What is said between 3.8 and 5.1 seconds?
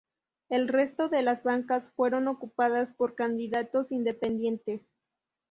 independientes.